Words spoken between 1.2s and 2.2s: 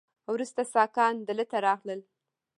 دلته راغلل